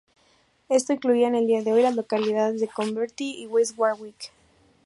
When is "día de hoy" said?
1.45-1.83